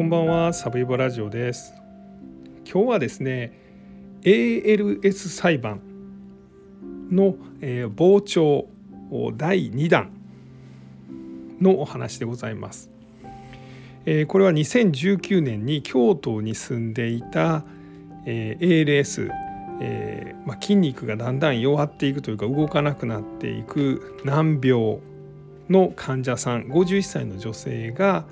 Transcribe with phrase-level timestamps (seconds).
[0.00, 1.74] こんばんはサブイボラジオです。
[2.64, 3.52] 今日はですね
[4.22, 5.82] ALS 裁判
[7.10, 8.66] の、えー、傍聴
[9.36, 10.10] 第2弾
[11.60, 12.88] のお話でございます、
[14.06, 17.64] えー、これは2019年に京都に住んでいた、
[18.24, 19.30] えー、ALS
[19.82, 24.98] えーまあ、筋肉がだんだん弱っていくというか動かなくなっていく難病
[25.68, 28.24] の患者さん51歳の女性が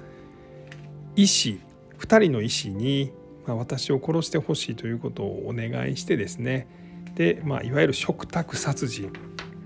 [1.19, 1.59] 医師
[1.99, 3.11] 2人の医師に、
[3.45, 6.69] まあ、私を殺してほしいということをお願いしてですね。
[7.17, 9.13] で、まあ、いわゆる嘱託殺人、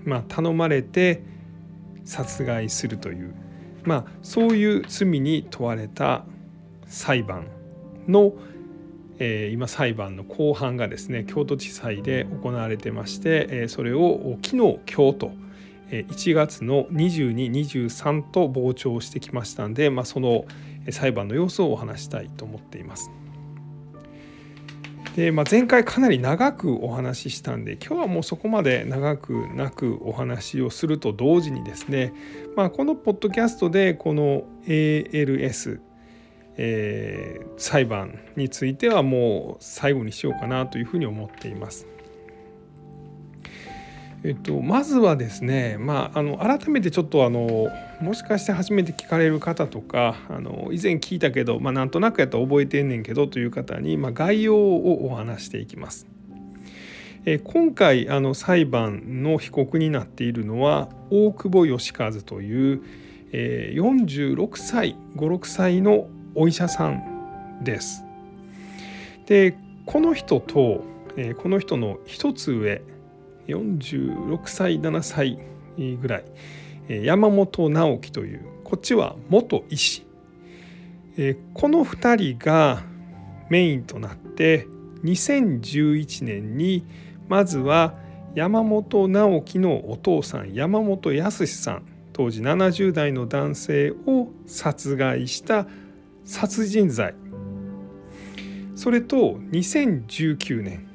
[0.03, 1.21] まあ、頼まれて
[2.05, 3.35] 殺害するという、
[3.83, 6.25] まあ、そういう罪に問われた
[6.87, 7.45] 裁判
[8.07, 8.33] の、
[9.19, 15.31] えー、今裁判の公判がですね京都地裁で行われてまして、えー、それを昨日京都
[15.91, 20.45] 1月の2223と傍聴してきましたんで、まあ、その
[20.91, 23.11] 裁判の様子をお話したいと思っています。
[25.15, 32.13] でまあ、前回かなり長くお話ししたんで今日はもうそこまで長くなくお話をすると同時にですね、
[32.55, 35.81] まあ、このポッドキャストでこの ALS、
[36.57, 41.85] えー、裁判についてはもう最後にしようかなというふうに思っています。
[44.25, 47.67] えっと、まずはですね、まあ、あの改めてちょっとあの
[48.01, 56.07] もしかして初めて聞かれる方とかあの以前聞いたけど、まあ、なんとなくやったら覚えてんねんけどという方に、まあ、概要をお話していきます。
[57.25, 62.81] え今回あの裁判の被告になっているのは大久保義和という、
[63.31, 68.03] えー、46歳56歳のお医者さんです。
[69.25, 70.83] でこの人と、
[71.17, 72.81] え、この人の一つ上
[73.47, 75.39] 46歳7歳
[75.77, 76.25] ぐらい。
[77.05, 80.05] 山本直樹というこっちは元医師。
[81.53, 82.83] この2人が
[83.49, 84.67] メインとなって
[85.03, 86.85] 2011年に
[87.27, 87.95] まずは
[88.35, 91.83] 山本直樹のお父さん山本康さん
[92.13, 95.67] 当時70代の男性を殺害した
[96.25, 97.13] 殺人罪。
[98.75, 100.87] それと2019年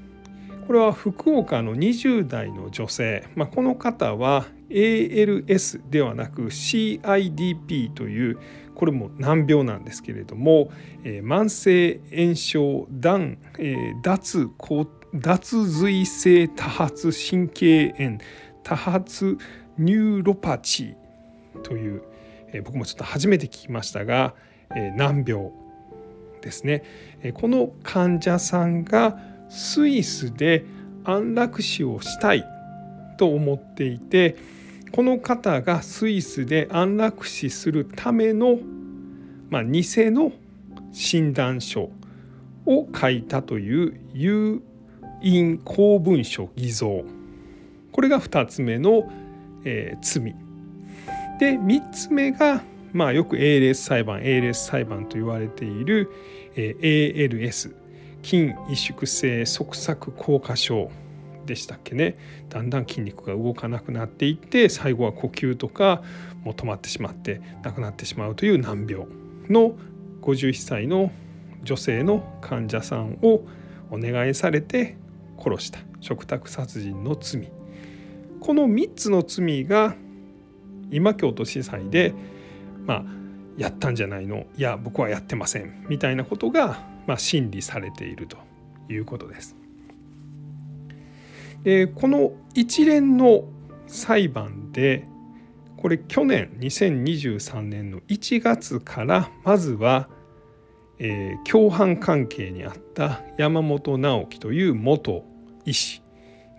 [0.69, 8.39] これは福岡の20代の女性、まあ、この方は ALS ではなく CIDP という
[8.75, 10.71] これも難病なんですけれども、
[11.05, 14.51] えー、慢性炎症断、えー、脱
[15.15, 18.19] 脱髄性多発神経炎
[18.63, 19.39] 多発
[19.79, 20.97] ニューロパチ
[21.63, 22.03] という、
[22.49, 24.35] えー、僕もちょっと初めて聞きましたが、
[24.77, 25.51] えー、難病
[26.43, 26.85] ですね、
[27.23, 29.19] えー、この患者さんが
[29.49, 30.65] スイスで
[31.05, 32.45] 安楽死をしたい
[33.17, 34.37] と思っていて
[34.93, 38.59] この方がスイスで安楽死するための、
[39.51, 40.33] まあ、偽の
[40.93, 41.91] 診断書
[42.67, 44.63] を書いたという誘
[45.23, 47.05] 引公文書偽造。
[47.93, 49.11] これが2つ目の、
[49.65, 50.35] えー、罪。
[51.39, 56.11] で3つ目が、まあ、よく ALS 裁判 ALS 裁判と言われている、
[56.57, 57.75] えー、ALS
[58.29, 60.91] 筋萎縮性側索硬化症
[61.47, 62.19] でしたっけね。
[62.51, 66.03] だんだん筋肉が動かなくなっていって最後は呼吸とか
[66.45, 69.07] もう止まってしまって亡くなってしまうという難病
[69.49, 69.73] の
[70.21, 71.11] 51歳の
[71.63, 73.47] 女性の患者さんを
[73.91, 74.99] お願いされて
[75.43, 75.79] 殺した。
[76.03, 77.51] 嘱託殺人の罪。
[78.41, 79.97] この3つの罪が
[80.91, 82.13] 今京都地裁で
[82.85, 83.05] まあ
[83.57, 84.45] やったんじゃないの。
[84.59, 85.87] いや僕はやってません。
[85.89, 88.37] みたいなことがまあ、審理されていると
[88.91, 89.57] いうことです。
[91.65, 93.45] でこの一連の
[93.89, 95.09] 裁判で
[95.79, 100.09] これ去年2023年の1月からまずは、
[100.99, 105.25] えー、共犯関係にあった山本直樹という元
[105.65, 106.03] 医師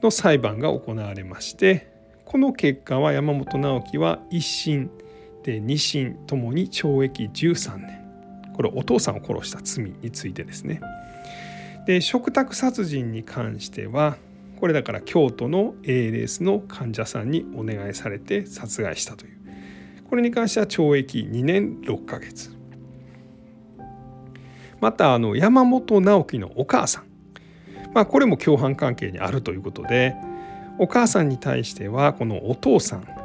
[0.01, 1.87] の裁判が行われまして
[2.25, 4.91] この結果は山本直樹は1審
[5.43, 8.08] で2審ともに懲役13年
[8.59, 10.81] これお父さんを殺した罪についてですね。
[11.85, 14.17] で嘱託殺人に関しては
[14.59, 19.37] これだから京都の ALS の患者さんにお願いされて殺害したという。
[20.09, 22.53] これに関しては懲役2年6ヶ月。
[24.81, 27.05] またあの山本直樹のお母さん、
[27.93, 30.17] まあ、これも共犯関係にあるということで
[30.79, 33.18] お母さんに対してはこのお父さん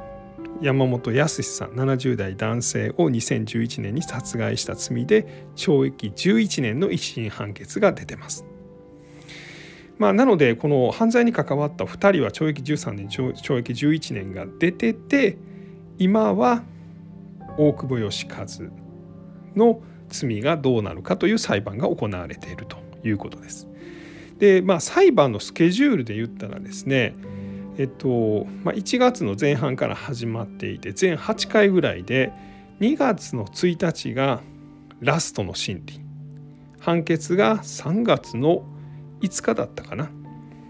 [0.63, 8.45] 山本康さん70代男性を2011年に殺害した罪で懲役11年の一審判決が出てます。
[9.99, 15.39] まあ、なのでこの犯罪に関わった2人は懲役13年懲役11年が出てて
[15.99, 16.63] 今は
[17.57, 18.47] 大久保義和
[19.55, 23.69] の罪がどうなるかという裁判が行われているということです。
[24.39, 27.15] でまあ裁判のスケジュールで言ったらですね
[27.77, 32.33] えっとまあ、1月の前半から始まっていて全8回ぐらいで
[32.81, 34.43] 2月の1日が
[35.01, 36.01] ラストの審理。
[36.79, 38.65] 判決が3月の
[39.23, 40.11] 5日だったかな。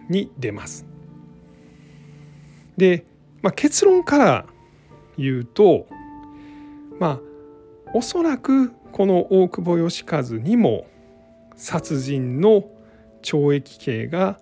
[0.09, 0.87] に出ます。
[2.77, 3.07] で、
[3.43, 4.47] まあ、結論から
[5.17, 5.87] 言うと
[6.99, 7.21] まあ
[7.95, 10.87] おそらくこの大久保義和にも
[11.57, 12.65] 殺人の
[13.23, 14.41] 懲役刑が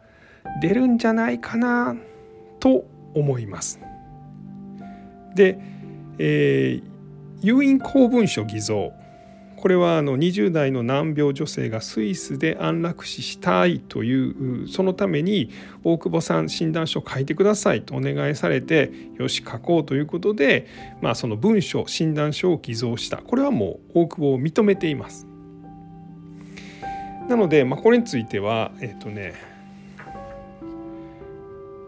[0.61, 1.95] 出るんじゃないかな。
[2.63, 3.81] と思います。
[5.35, 5.59] で、
[6.19, 6.83] えー、
[7.41, 8.93] 誘引公文書偽造
[9.57, 15.51] これはあの20代の難病女性がスイスで安楽死したいというそのために
[15.83, 20.67] 大久保さん診断書書いてくださいとお願いされてよし書こうということで、
[21.01, 25.27] まあ、その文書診断書を偽造したこれはもう大久保を認めています。
[27.29, 29.52] なので、まあ、これについてはえっ、とね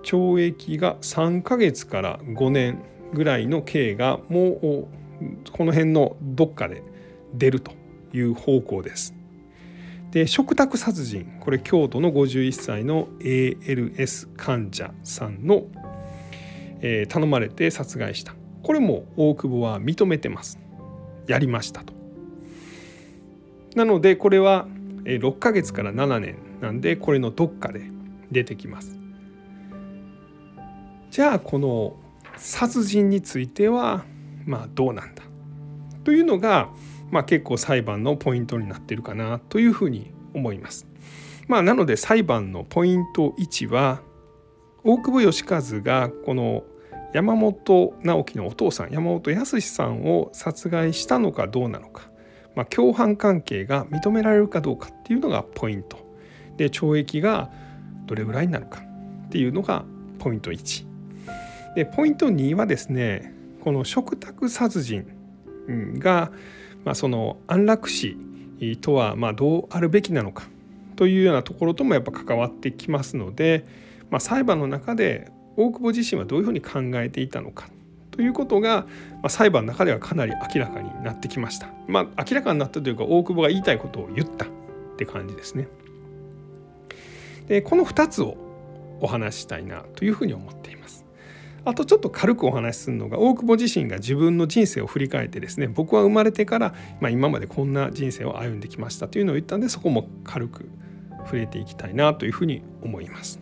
[0.05, 4.89] 懲役が3ヶ月から5年ぐらいの刑がもう
[5.53, 6.83] この辺のどっかで
[7.33, 7.73] 出ると
[8.13, 9.15] いう方向です。
[10.11, 15.65] で食卓殺人これ京都の51歳の ALS 患者さんの、
[16.81, 20.61] えー、頼まれて殺害したこれも大久保は認めてます
[21.27, 21.93] やりましたと。
[23.75, 24.69] なのでこれは
[25.05, 27.83] 6ヶ月から7年なんでこれのどっかで
[28.31, 29.04] 出てきます。
[31.15, 31.95] じゃあこの
[32.37, 34.05] 殺人については
[34.47, 35.23] まあどうなんだ？
[36.03, 36.71] というのが、
[37.13, 40.89] まあ、結構裁判のポイントになってるかなというふうに思います。
[41.47, 44.01] まあ、なので裁判のポイント1は
[44.83, 46.65] 大久保義和がこの
[47.13, 52.09] 山本直樹のお父さん山本康さんを殺害したのかどうなのか、
[52.57, 55.97] まあ、共犯関係が認められるかどうかっていうのがポイント。
[56.57, 57.53] で懲役が
[58.07, 58.83] どれぐらいになるか
[59.27, 59.85] っていうのが
[60.19, 60.93] ポイント1
[61.75, 65.07] でポイント2はですねこの食卓殺人
[65.99, 66.31] が、
[66.85, 68.17] まあ、その安楽死
[68.81, 70.45] とはまどうあるべきなのか
[70.97, 73.65] というようなところともやっぱ関わってきますので、
[74.11, 77.69] まあ、裁判の中で大久保自身はどういうふうに考えていたのか
[78.11, 81.69] ということが、まあ、裁判の中ではかなり明らかになってきました。
[81.89, 84.49] まあ、明らかになったというか大久保が言いたいことを言ったっ
[84.97, 85.67] て感じですね。
[87.49, 88.37] でこの2つを
[89.01, 90.84] お話したいなというふうに思っています。
[91.65, 100.69] あとちょっと軽くお話しするのが大久保自身が自分の人生を振り返ってですね僕は生まれてから、まあ、今までこんな人生を歩んできましたというのを言ったんでそこも軽く
[101.25, 103.41] 触れていきたいなというふうに思います。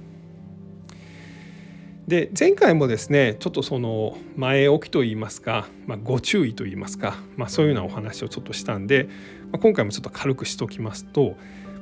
[2.07, 9.05] で前回もですねちょっとその前置きといいますか、まあ、ご注意といいますか、まあ、そういうようなお話をちょっとしたんで、
[9.53, 11.37] まあ、今回もちょっと軽くしときますと、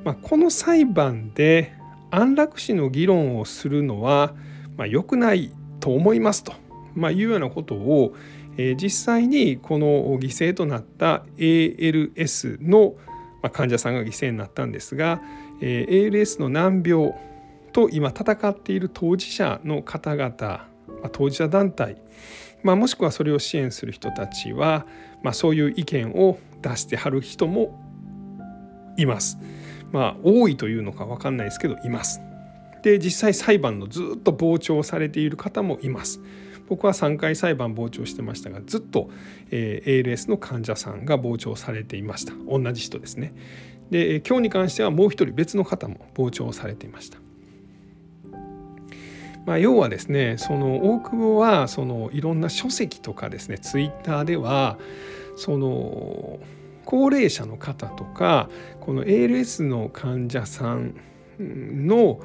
[0.04, 1.72] まあ、この裁判で
[2.10, 4.34] 安楽死の議論をするのは、
[4.76, 6.52] まあ、良くないと思いますと、
[6.94, 8.14] まあ、いうようなことを、
[8.56, 9.86] えー、実際にこの
[10.18, 12.94] 犠牲となった ALS の
[13.52, 15.20] 患者さんが犠牲になったんですが、
[15.60, 17.14] えー、ALS の難病
[17.72, 20.68] と今戦っている当事者の方々、ま
[21.04, 21.96] あ、当事者団体、
[22.62, 24.86] まあ、もしくはそれを支援する人たちは、
[25.22, 27.78] まあ、そういう意見を出してはる人も
[28.96, 29.38] います。
[29.92, 32.20] まあ多いというのか分かんないですけどいます。
[32.82, 36.20] で実際裁判のずっと傍聴されている方もいます。
[36.68, 39.10] 僕は3回裁判傍聴してましたがずっと、
[39.50, 43.34] え、ALS の患者さんが傍聴されていました同じ人ですね。
[43.90, 47.18] で今日に関してはもう一人別の方も傍聴されていました。
[49.46, 54.78] まあ、要はですねその大久保はそのいろんな書籍とかですねツイッターでは
[55.34, 56.38] その
[56.84, 58.48] 高齢者の方とか
[58.80, 60.94] この ALS の患者さん
[61.40, 62.20] の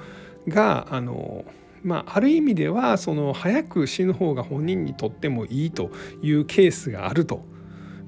[0.48, 1.46] があの
[1.86, 5.92] まあ、ある意味ではその早く死ぬ方が本人にとってもいいと
[6.24, 7.46] いうケースがあると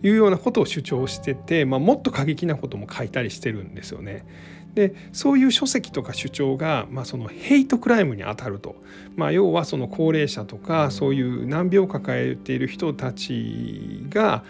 [0.01, 4.25] いうようなことを主張してて、まあ、もっと過激なことも書いたりしてるんですよね。
[4.74, 8.75] でそういう書籍とか主張が、まあ、そのヘイトクライムにあたると、
[9.15, 14.44] まあ、要はその高齢者とかそういう難病を抱えている人たちが、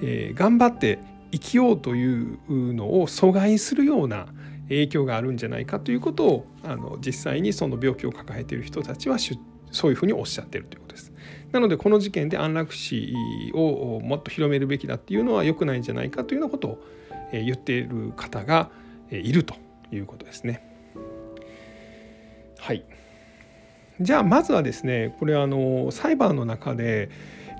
[0.00, 1.00] えー、頑張って
[1.32, 4.26] 生きようというのを阻害するような
[4.68, 9.16] 影響があるんじゃないかということをあの実際にその病気を抱えている人たちは
[9.70, 11.12] そういうふうにおっしゃってるということです。
[11.52, 13.14] なのでこの事件で安楽死
[13.54, 16.78] をもっと広めるべきだっていうのは良くないんじゃないかというようなことを
[17.32, 18.70] 言っている方が
[19.10, 19.54] いると
[19.90, 20.66] いうことですね。
[22.58, 22.84] はい。
[24.00, 27.10] じゃあまずはですねこれあの裁判の中で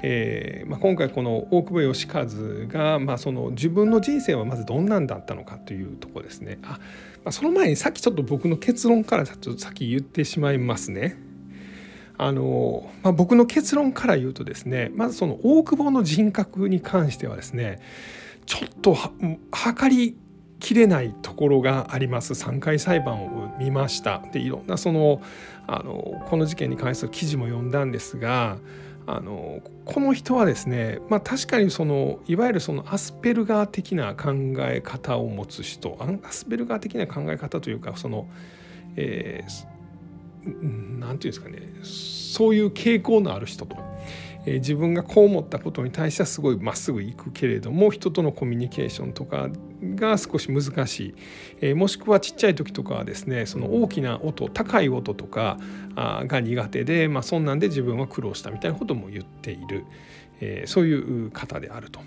[0.05, 2.27] えーまあ、今回この大久保義和
[2.67, 6.59] が、まあ、その自分の人生はまずどんなんだったのかというところですね。
[6.65, 6.79] あま
[7.27, 11.17] あ、その前にさっきちょっと僕の結論からちょっと先言ってしまいますね。
[12.19, 17.81] あのまあ、僕の結論から言うとですねまずその大久保の人格に関してはですね
[18.47, 18.97] ちょっと
[19.51, 20.17] 測り
[20.61, 25.21] きれないところがあります3回裁判を見ましたでいろんなその
[25.67, 28.59] あのこの事件に関する記事も読んだんですが
[29.07, 38.29] あのこの人はですね、まあ、確かにそのいわゆるそのアスペルガー的な考え方を持つ人アスペルガー的な考え方というかその、
[38.97, 39.67] えー、て
[40.45, 43.77] 言うんですかねそういう傾向のある人と。
[44.45, 49.49] えー、自分がこう思ったことに対してはすごいまっすぐ行くけれども人とのコミュニケーションとか
[49.83, 51.15] が少し難しい、
[51.61, 55.59] えー、もしくはちっちゃい時とかはですねその大きな音高い音とか
[55.95, 59.85] あが苦手で、まあ、そんなんで自分は苦労したみたいなことも言っている、
[60.41, 62.01] えー、そういう方であると。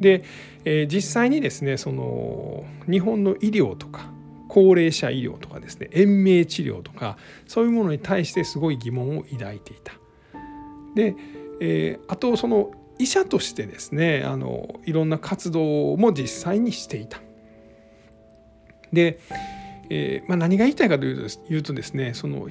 [0.00, 0.24] で、
[0.64, 4.10] えー、実際にですねその日本の医療とか
[4.48, 7.16] 高齢者医療とかですね延命治療とか
[7.46, 9.94] そういうものに対してすごい疑問を抱いていた。
[10.94, 11.14] で
[11.60, 17.20] えー、あとその医者としてですねあのいろんな活動も実際にしていた。
[18.92, 19.18] で、
[19.90, 22.48] えーまあ、何が言いたいかというとですねその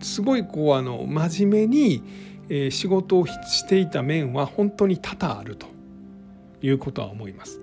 [0.00, 2.02] すごいこうあの真面目に、
[2.48, 5.66] えー、仕事をしていた面は本当に多々あると
[6.62, 7.60] いうことは思います。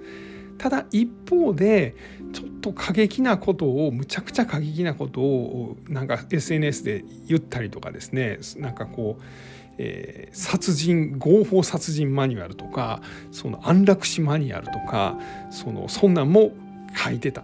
[0.58, 1.96] ただ一方で
[2.34, 9.24] ちょっと過激なことをむちゃくちゃ過激なことをなんか SNS で言ったりとかですねなんかこう
[9.78, 13.02] えー、殺人合法殺人マニュアルとか
[13.32, 15.18] その安楽死マニュアルとか
[15.52, 16.52] そのそんなんも
[16.96, 17.44] 書いてた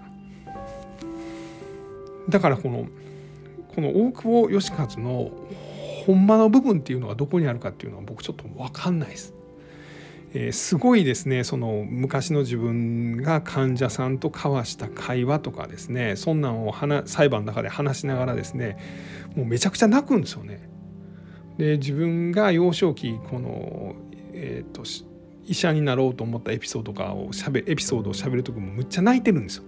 [2.30, 2.88] だからこの
[3.76, 5.32] この大久保義和の
[6.06, 9.34] ほんまの部分っていうのはどこにあるかっていうのは僕ちょっと分かんないです。
[10.34, 16.74] えー、すごいですねその昔の自分が患者さんと交わした会話とかですねそんなんを
[17.06, 18.78] 裁判の中で話しながらですね
[19.36, 20.70] もうめちゃくちゃ泣くんですよね。
[21.58, 23.96] で自分が幼少期この、
[24.34, 24.84] えーと、
[25.46, 29.64] 医者になろうと思ったエピソードかをしゃべエピソードをしゃべる時もむっちゃ泣いてるんですよ。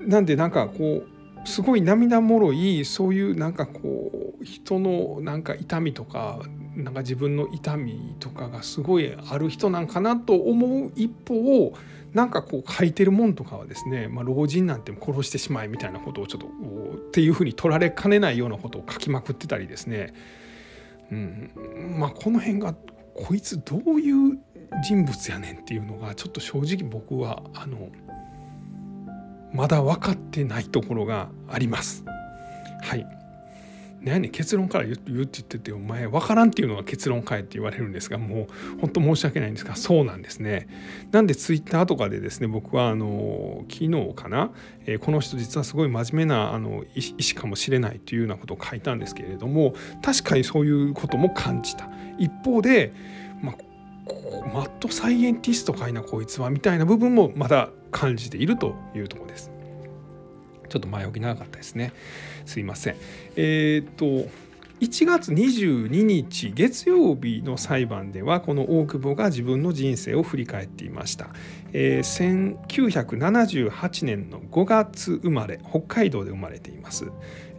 [0.00, 6.40] なんでなんかこうすごい涙もろいそういうなんかこう人のなんか痛みとか
[6.74, 11.72] なんか自分の痛みとかがすごいある人なんかなと思う一方
[12.14, 20.12] なんかこう書いてるもんとかはですね、まあ、老人なんて殺してしまえみたいなことをちょっとっていうふうに取られかねないようなことを書きまくってたりですね、
[21.10, 21.50] うん。
[21.98, 22.74] まあ、この辺が
[23.14, 24.38] こいつどういう
[24.84, 27.88] 人物やねんっていうのがちょっと正直僕はあの
[29.52, 32.04] まだ分かってないところがあります。
[32.82, 33.21] はい。
[34.04, 40.66] 何結論から言うって言っててお前分からんっていうのが結論かえって言われるんですがもう本当申し訳ないんですがそうなんですね。
[41.12, 44.50] なんでツイッターとかでですね僕はあの昨日かな、
[44.86, 51.88] えー、この人実はすごい真面目なあの医師かもしれないというようなことを書いたんですけれども確かにそういうことも感じた。
[52.18, 52.92] 一方で、
[53.40, 53.56] まあ、
[54.52, 59.52] マッドサイエンティストかいなこいつはみたいな部分もまだ感じているというとこです。
[60.68, 61.92] ちょっと前置き長かったですね。
[62.52, 62.96] すいません。
[63.36, 64.28] えっ、と
[64.82, 71.28] 1月22日月曜日の裁判ではこの大久保が自分の人生を振り返っていました、
[71.72, 77.06] えー、1978年の5月生まれ北海道で生まれています、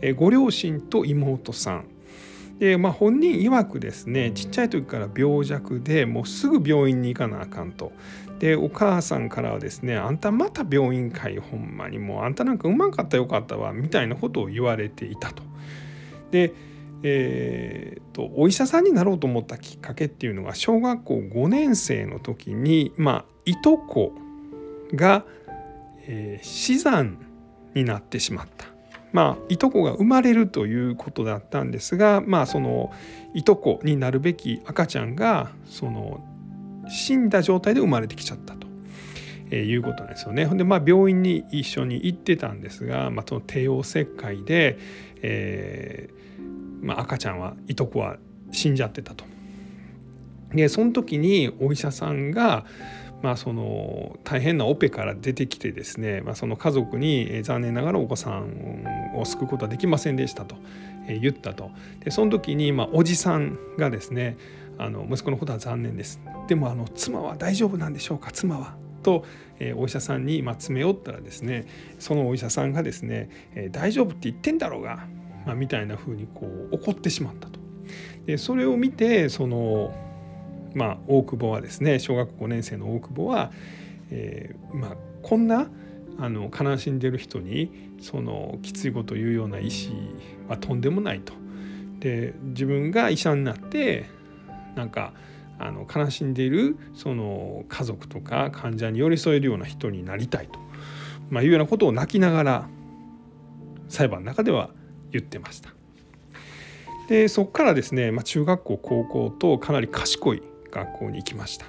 [0.02, 1.86] えー、ご両親と妹さん。
[2.60, 7.94] で、まあ、本人曰くですねちっちゃい時から病弱でもうすぐ病院に行かなあかんと。
[8.44, 15.44] でお母さんからはですね「あんたまた病院かいほんまにもうあんたなんかうまかったよかったわ」みたいなことを言われていたと。
[16.30, 16.54] で
[17.06, 24.14] えーと、お医者さんになろうと思ったきっかけっていうのが小学校5年生の時に、まあ、いとこ
[24.94, 25.26] が、
[26.08, 27.18] えー、死産
[27.76, 28.68] になってしまった。
[29.12, 32.94] まあ、いとこが生まれるということだったんですが、まあ、その
[33.34, 36.22] いとこになるべき赤ちゃんがその
[36.94, 38.64] 死んだ状態で生まれてきちゃったと。
[39.52, 40.46] えー、いうことなんですよね。
[40.46, 44.80] ほんでまあ病院に一緒に行ってたんですが、まあ、その帝王切開で、
[45.22, 46.24] えー
[46.84, 48.18] まあ、赤ちゃんはいとこは
[48.52, 49.26] 死んじゃってたと。
[50.54, 52.66] でその時にお医者さんが、
[53.24, 58.86] まあ、その大変なオペから出てきてですね、まあ、その家族に残念ながらお子さん
[59.16, 60.56] を救うことはできませんでしたと
[61.08, 61.72] 言ったと
[62.04, 64.38] でその時にまあおじさんがですね
[64.78, 68.32] あの息子のことは残念ですでもあの妻は大丈夫なんでしょうか？
[68.32, 68.76] 妻は？
[69.04, 69.26] と、
[69.60, 71.68] えー、お医者さんに、まあ、詰め寄ったらですね
[72.00, 75.06] そのお医者さんがですね、えー、大丈夫って言ってんだろうが、
[75.46, 77.60] まあ、みたいな風にこう怒ってしまったと。
[78.26, 79.94] でそれを見てその
[80.74, 83.52] まあ大久保はですね小学5年生の大久保は、
[84.10, 85.68] えー、まあこんな
[86.18, 89.70] あの悲しんでる人にそのきついことを言うような意思
[90.48, 91.34] はとんでもないと。
[92.00, 94.06] で自分が医者になって
[94.76, 95.14] なんか
[95.60, 100.60] あの悲しんでいるその家族とか患者に寄り添えるような人になりたいと、
[101.30, 102.70] まあ、いうようなことを泣きながら
[103.88, 104.72] 裁判の中では
[105.12, 105.70] 言ってました。
[107.08, 111.66] でそこからですね、まあ、中学校高校とかなり賢い学校に行きました。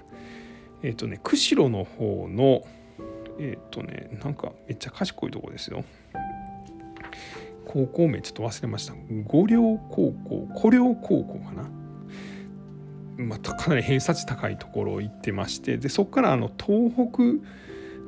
[0.82, 2.62] えっ、ー、とね釧路の方の
[3.38, 5.84] えっ、ー、とねなんかめっちゃ賢いとこですよ。
[7.66, 8.94] 高校名ちょっと忘れました。
[9.26, 11.83] 五稜高校古稜高校かな？
[13.16, 17.22] まあ、 かなり偏差値高いところを行ってましてでそこからあの東北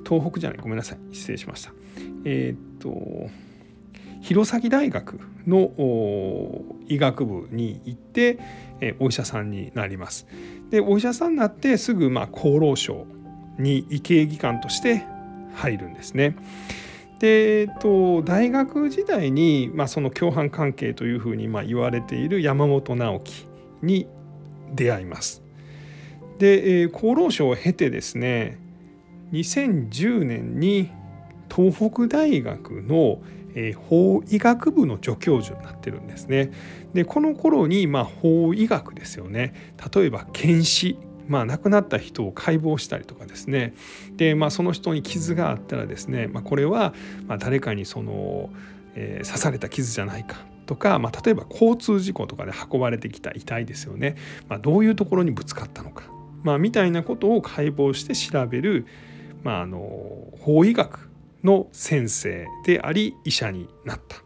[0.08, 1.72] 東北じゃないごめんなさい失礼しました
[2.24, 3.28] えっ、と
[4.20, 5.70] 弘前大学の
[6.88, 8.38] 医学部に行って、
[8.80, 10.26] えお医者さんになります。
[10.70, 13.06] でお医者さんになってすぐま厚労省
[13.58, 15.04] に医系技官として
[15.54, 16.36] 入るんですね。
[17.18, 23.46] で、えっと、大学時代に、まあ、その共犯関係というふうにま言われている山本直樹
[23.80, 24.06] に
[24.74, 25.42] 出会います。
[26.38, 28.58] で、え、厚労省を経てですね
[29.32, 30.90] 2010年に
[31.54, 33.20] 東北大学の
[33.56, 36.52] え法医学部の助教授になってるんですね。
[36.92, 39.54] でこの頃にまあ法医学ですよね
[39.94, 43.74] 例えば検視まあ、亡くなった人を解剖したりとかですね
[44.16, 46.94] で、まあ、その人に傷があったらですね、まあ、これは
[47.26, 48.48] ま誰かにその、
[48.94, 54.16] えー、刺された傷じゃないかとか、まあ、例えば交通事故とかで運ばれてきた遺体ですよね、
[54.48, 56.04] まあ、どういうところにぶつかったのか、
[56.42, 58.86] まあ、みたいなことを解剖して調べる、
[59.42, 59.78] まあ、あの
[60.40, 61.10] 法医学
[61.42, 64.22] の先生であり医者になった。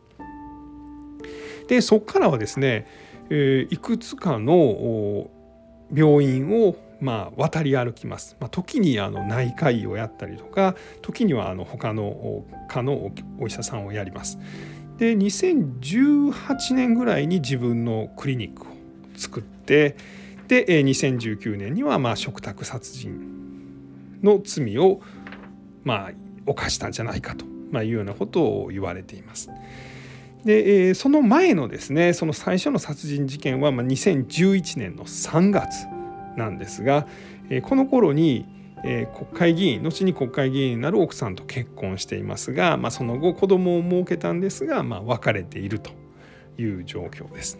[1.68, 2.84] でそこからはですね、
[3.30, 5.30] えー、いくつかの
[5.94, 14.38] 病院をまあ、渡り歩きます、まあ、時にあの内科医をやったりとか時にはあの他の科のお医者さんをやります。
[15.00, 18.66] で2018年ぐらいに自分のクリニックを
[19.16, 19.96] 作って
[20.46, 25.00] で2019年にはまあ嘱託殺人の罪を
[25.84, 26.12] まあ
[26.44, 29.50] 犯したんじゃないかと、まあ、いうようなことを言われています。
[30.44, 35.86] で、その前のですねその最初の殺人事件は、2011年の3月
[36.36, 37.06] なんですが、
[37.62, 38.46] この頃に、
[38.84, 45.90] えー、国会議員後に国会議員になる奥さんと結婚していますが、まあ、その後子供を設けたんですが、まあ、別れていると
[46.58, 47.58] いう状況です。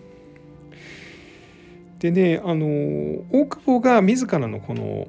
[1.99, 2.67] でねあの
[3.31, 5.09] 大久保が自らのこの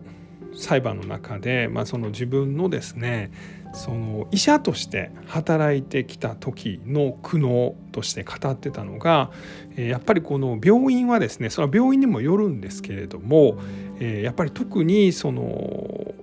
[0.54, 3.32] 裁判の中で、まあ、その自分のですね
[3.73, 9.31] その医者として働いてきた時の苦悩として語ってたのが
[9.75, 13.57] やっぱりこの病院はですねその病院にもよるんですけれども
[13.99, 16.13] やっぱり特にその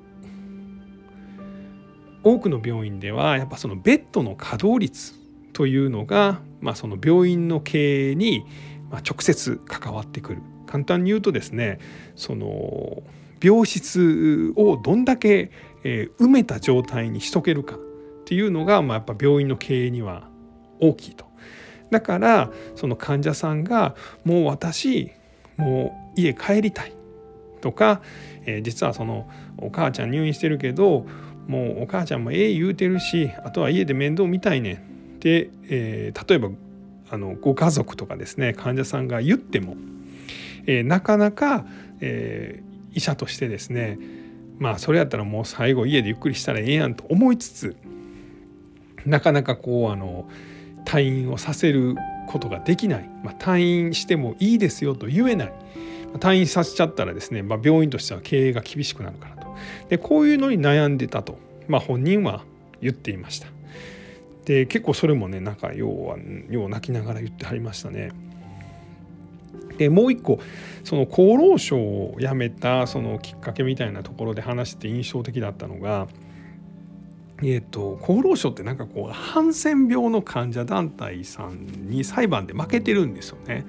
[2.23, 5.15] 多くの病院ではやっぱそのベッドの稼働率
[5.53, 8.45] というのが、まあ、その病院の経営に
[8.91, 10.43] 直接関わってくる。
[10.67, 11.79] 簡単に言うとですね
[12.15, 13.03] その
[13.43, 15.51] 病室をどんだけ
[15.85, 17.79] えー、埋めた状態にしとけるかっ
[18.25, 20.29] ていうのが、まあ、やっぱ病院の経営には
[20.81, 21.27] 大きいと。
[21.91, 25.11] だからその患者さんが「もう私
[25.57, 26.93] もう家帰りたい」
[27.63, 28.03] とか、
[28.45, 31.07] えー、実はそのお母ちゃん入院してるけど
[31.47, 34.79] もうお母ちゃんもええ言うてるしあとは家で面倒見たいねんっ
[35.19, 36.51] て、えー、例えば
[37.11, 39.77] あのご家族とかですね患者さんが言っても、
[40.67, 41.65] えー、なかなか、
[42.01, 43.99] えー、医者としてですね
[44.59, 47.77] まあそれやったらもう最後家でゆっくりしたらええやんと思いつつ
[49.07, 50.29] なかなかこうあの
[50.85, 51.97] 退院をさせる
[52.29, 55.53] ことができない、まあ、退院してもいいですよと言えない。
[56.19, 59.55] 退院させちゃったらですね、まあ、病院としては経営が厳しくなるからと。
[59.89, 62.45] でこういうのに悩んでたと、まあ、本人は
[62.81, 63.49] 言っていました。
[64.45, 66.17] で結構それもねなんか要は
[66.49, 68.11] よう泣きながら言ってはりましたね。
[69.79, 70.41] でもう一個
[70.85, 76.09] その厚労省を辞めたそのきっかけみたいなところで話して印象的だったのが、
[77.39, 83.65] えーと、厚労省ってなんかこうハンセン病の患者団体さんに裁判で負けてるんですよね。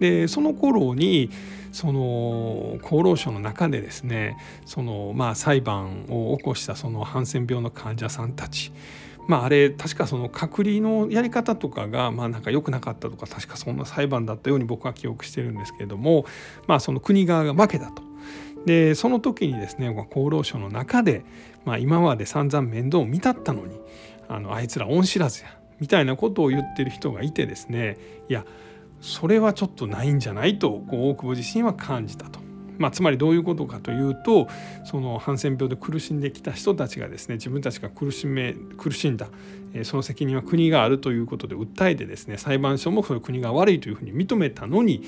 [0.00, 1.30] でその頃に
[1.72, 8.72] その厚労省の中でですねそのまあ裁判を起こしたそのハンセン病の患者さんたち
[9.28, 16.24] まあ、あれ確かその隔離のやり方とかがまあなんか良くなかったとか確かそんな裁判だったように僕は記憶してるんですけれども、
[16.66, 18.02] まあ、その国側が負けたと。
[18.66, 21.24] でその時にですね厚労省の中で、
[21.64, 23.80] まあ、今まで散々面倒を見たったのに
[24.28, 27.96] あのあいつら恩知らずやみたいなことを言ってる人がいてですね
[28.28, 28.44] いや
[29.00, 32.45] それはちょっとないんじゃないとこう大久保自身は感じたと。
[32.78, 34.48] まあ、つまりどういうことかというと
[34.84, 39.28] そのハンセン病で苦しんできた人たちがですね自分たちが苦しめ苦しんだ
[39.84, 45.02] その責任は国があるということで訴えてですね裁判所もその国が悪いというふうに認めたのに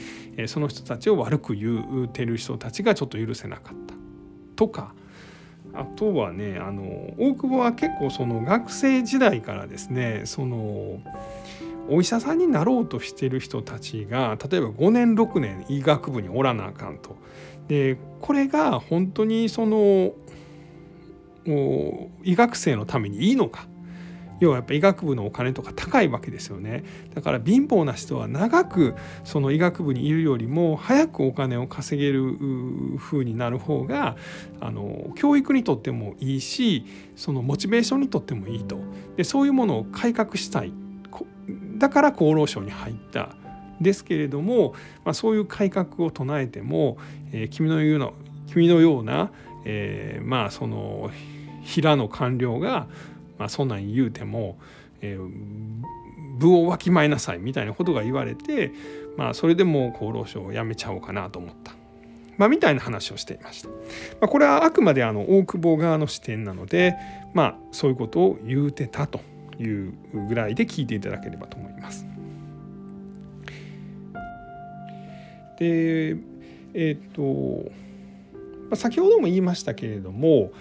[0.47, 3.95] その人たちを悪く言うてる人たちがちょっと許せなかった
[4.57, 4.95] とか
[5.75, 6.83] あとはねあの
[7.19, 11.01] 大久保は結構その学生時代からですねその
[11.91, 17.17] お医者さんになろうとしてる人たちが例えば5年6年医学部におらなあかんと。
[17.69, 20.13] でこれが本当にその
[22.25, 23.67] 医学生のためにいいのか。
[24.41, 26.85] 要はやっぱ医学部のお金とか高いわけですよね。
[27.15, 32.37] だから貧乏な人は長くその医学部にいるよりも早くお金を稼げる
[32.99, 34.17] 風になる方が
[34.61, 38.79] あの教育にとってもいいしそのモチベーションにとってもいいと。
[39.17, 40.73] でそういうものを改革したい。
[41.79, 43.31] だから厚労省に入った。
[43.81, 46.99] ですけれども、まあ、そういう改革を唱えても、
[47.33, 48.15] えー、君の言うの
[48.49, 49.31] 君のような、
[49.65, 51.11] えー、まあその
[51.63, 52.87] 平の官僚が、
[53.39, 54.59] まあ、そんなん言うても、
[55.03, 55.29] えー、
[56.39, 58.73] 部をわきまえなさいみたいなことが言われて、
[59.17, 61.73] まあ、それでもう厚労省を辞めちゃおうかなと思った。
[62.39, 63.69] まあ、みたいな話をしていました。
[63.69, 63.75] ま
[64.23, 66.95] あ、これはあくまであの大久保側の視点なので、
[67.35, 69.21] まあ、そういうことを言うてたと
[69.59, 69.93] いう
[70.29, 72.07] ぐらいで聞いていただければと思います。
[75.59, 76.17] で
[76.75, 77.71] えっ、と
[78.77, 80.53] 先ほども言いましたけれども、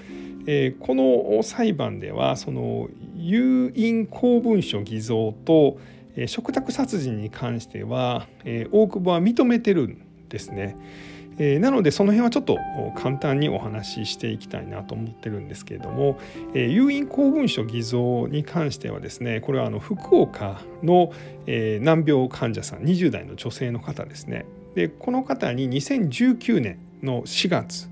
[0.46, 5.78] えー、この裁判ではその有印公文書偽造と、
[6.15, 10.78] えー、嘱託殺人に関しては、えー、大久保は認めてるんですね。
[11.39, 12.58] え、なのでその辺はちょっと
[12.96, 16.17] 簡単にお話ししていきたいなと思ってるんですけれども、
[16.56, 21.12] えー、有印公文書偽造に関してはですねこれはあの福岡の、
[21.46, 27.89] え、難病患者さん20代の女性の方ですねでこの方に2019年の4月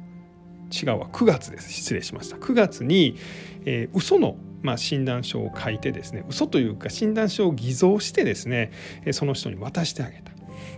[0.71, 1.71] 違うわ9月です。
[1.71, 2.37] 失礼しました。
[2.37, 3.17] 9月に、
[3.65, 8.71] えー、嘘のまあ、診断書を書いてですね嘘というか診断書を偽造してですね
[9.11, 10.31] その人に渡してあげた。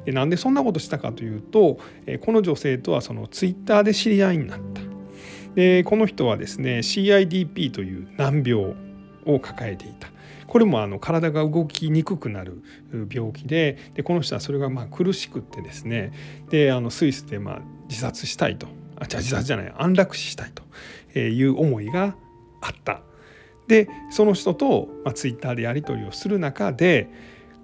[0.04, 1.80] でなんでそんなことしたかというと
[2.22, 4.82] この女性とはそのツイッターで知り合いになった。
[5.56, 8.76] でこの人はですね CIDP という難病
[9.26, 10.10] を抱えていた。
[10.48, 12.64] これもあの体が動きにくくなる
[13.12, 16.12] 病気ででこの人はそれがまあ苦しくってですね
[16.50, 18.68] であのスイスでまあ自殺したいと
[19.00, 20.52] あじゃ自殺じゃない安楽死したい
[21.14, 22.16] という思いが
[22.62, 23.02] あった
[23.68, 27.10] でその人と、まあ、ツイッターでやり取りをする中で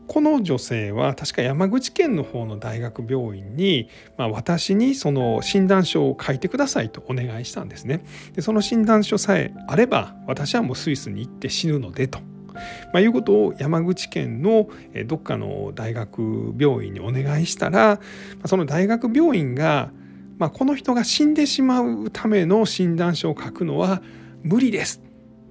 [0.07, 8.03] この女性は確か山口県の方の大学病院に、まあ、私にその診断書を書いてくださいとお願いしたんですね。
[8.33, 12.32] でその診断書さえあれば私はもうスイスに行って死ぬのでと。
[12.53, 14.69] まあ、いうことを山口県の
[15.05, 17.99] どっかの大学病院にお願いしたら
[18.45, 19.91] その大学病院が、
[20.37, 24.01] まあ、この人が死んでしまうための診断書を書くのは
[24.43, 25.01] 無理です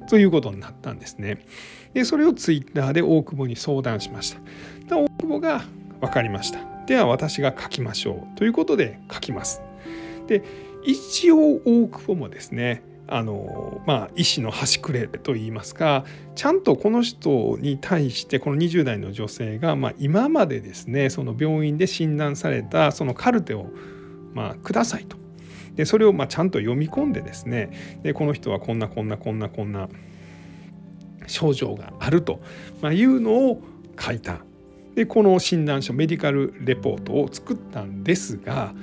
[0.09, 1.45] ということになったんですね。
[1.95, 4.41] でそれをツイッターで大久保に相談しました。
[4.88, 5.62] で大久保が
[6.01, 6.61] 分かりました。
[6.87, 9.62] では私が書きましょうということで書きます。
[10.27, 10.43] で
[10.85, 23.67] 一応大久保もですねあのまあ医師の端くれといいますかちゃんとこの人に対してこの20代の女性が、まあ、今までですねその病院で診断されたそのカルテを、
[24.35, 25.17] まあ、くださいと。
[25.75, 29.88] でそれをまあちゃんと読み込んでですねでこの人はこんなこんなこんなこんな
[31.27, 32.41] 症状があると
[32.93, 33.62] いうのを
[33.99, 34.41] 書いた
[34.95, 38.75] でこの診断書メディカルレポートを作ったんですが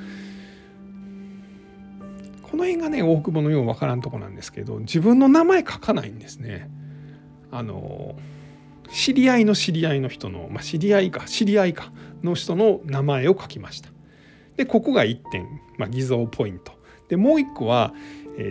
[2.49, 6.69] この辺がね大久保のようわからんとこなんですけど自分の名前書かないんですね。
[7.51, 8.15] あの
[8.91, 11.91] 知り合いの知り合いの人の、まあ、知り合いか知り合いか
[12.23, 13.89] の人の名前を書きました。
[14.55, 16.73] でここが1点、まあ、偽造ポイント。
[17.07, 17.93] でもう1個は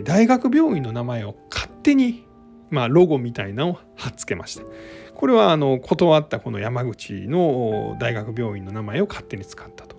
[0.03, 2.25] 大学病院の名前を勝手に
[2.69, 4.63] まあ、ロゴみたいなのを貼っつけました。
[5.15, 9.97] これはあの断ったこの山口の大学病院の名前を勝手に使ったと。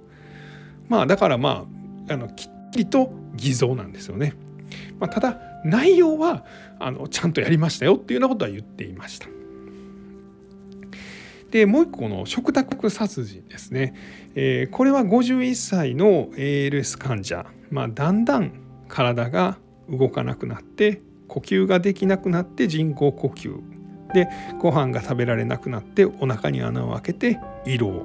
[0.88, 1.66] まあだからま
[2.08, 4.34] ああのきっちりと偽造なんですよね。
[4.98, 6.44] まあ、ただ内容は
[6.78, 9.28] あのちゃんとやりましたよっていうようなことは言っていました。
[11.50, 13.94] でもう一個の食卓殺人ですね、
[14.36, 18.52] えー、これは51歳の ALS 患者、まあ、だんだん
[18.88, 23.52] 体が動かなくなって呼吸ができなくなって人工呼吸
[24.12, 24.28] で
[24.60, 28.04] ご飯が食べられなくなってお腹に穴を開けて胃ろ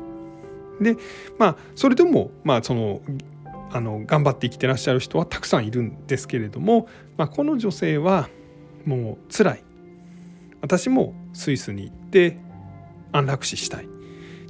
[0.79, 0.97] うで
[1.37, 3.01] まあそれでもまあその
[3.71, 8.29] あの頑張って生きてらっしゃる人はたくさんいるんですけれども、まあ、この女性は
[8.85, 9.63] もう辛い
[10.61, 12.37] 私もスイスに行って
[13.11, 13.87] 安楽死したい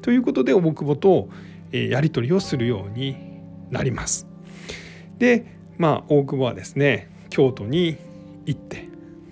[0.01, 1.29] ということで大久保と
[1.71, 3.17] やり取りをするように
[3.69, 4.27] なります。
[5.17, 5.45] で
[5.77, 7.97] まあ大久保はですね京都に
[8.45, 8.87] 行って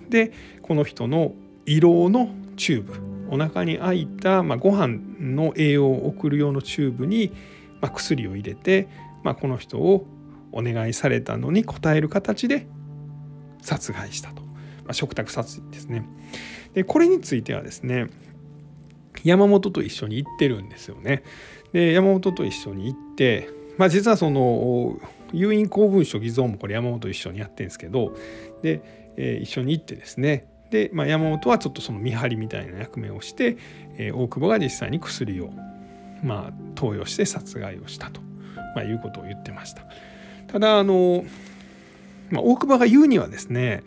[0.08, 1.32] でこの人の
[1.66, 7.32] 胃ろうのチューブお腹に開いた、まあ、ご飯の栄養を送る用のチューブに、
[7.80, 8.88] まあ、薬を入れて、
[9.24, 10.06] まあ、この人を
[10.52, 12.68] お願いされたのに応える形で
[13.60, 16.06] 殺害したと、まあ、食卓殺人ですね。
[16.74, 18.08] でこれについてはですね
[19.24, 21.24] 山本と一緒に行ってるんですよね。
[21.72, 24.98] で山本と一緒に行って、まあ、実はその
[25.32, 28.14] 有印公文書偽造もこれ山本と一緒にやってるんですけど
[28.62, 33.56] で、えー、一緒に行ってですねで、まあ、山本はちょっとその見張りみたいな役目をして、
[33.96, 35.50] えー、大久保が実際に薬を、
[36.22, 38.20] まあ、投与して殺害をしたと、
[38.74, 39.82] まあ、いうことを言ってました。
[40.46, 41.24] ただあの、
[42.30, 43.82] まあ、大久保が言うにはですね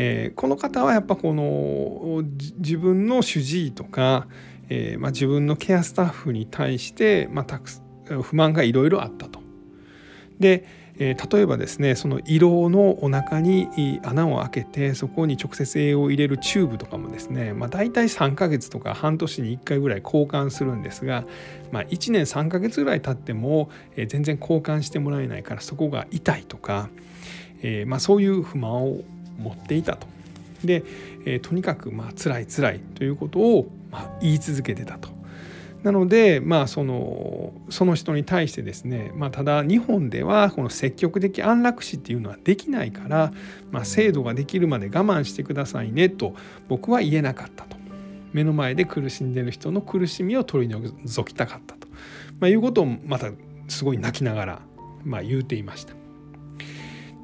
[0.00, 2.22] えー、この方はやっぱこの
[2.58, 4.28] 自分の主治医とか、
[4.68, 7.68] えーまあ、自分のケアスタッフに対して、まあ、たく
[8.22, 9.40] 不満がいろいろあったと。
[10.38, 10.64] で、
[11.00, 21.24] え、例えばですねその胃ろうのお腹に穴を開けてそこに直接栄養を入れるチューブとかもですね、まあ、大体3ヶ月とか半年に1回ぐらい交換するんですが、
[21.70, 26.88] まあ、1年3ヶ月ぐらい経っても、え、全然交換してもらえないからそこが痛いとか、
[27.62, 29.00] えーまあ、そういう不満を
[29.38, 30.06] 持っていたと。
[30.64, 30.82] で、
[31.24, 35.17] え、とにかくまあ辛い辛いということをま言い続けてたと。
[35.82, 43.32] なので、まあ、そのその人に対してですね、まあ、ただ日本ではこの積極的安楽死っていうのはできないから、
[43.70, 46.34] まあ、制度ができるまで我慢してくださいねと
[46.68, 47.76] 僕は言えなかったと
[48.32, 51.86] 目の前で苦しんでる人の苦しみを取り除きたかったと、
[52.40, 53.30] まあ、いうことをまた
[53.68, 54.62] すごい泣きながら、
[55.04, 55.94] まあ、言うていました。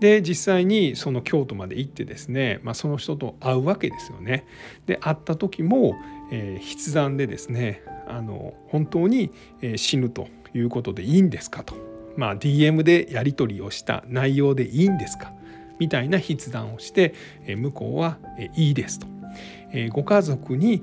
[0.00, 4.46] で実際にその京都まで行ってですね、まあ、その人と会うわけですよね。
[4.86, 5.94] で会った時も、
[6.34, 9.30] えー、筆談でですねあの本当に
[9.76, 11.76] 死ぬということでいいんですかと、
[12.16, 15.32] まあ、DM でやり取りをした内容でいいんですか
[15.78, 17.14] みたいな筆談をして
[17.56, 18.18] 向こうは
[18.56, 19.06] 「いいです」と
[19.90, 20.82] 「ご家族に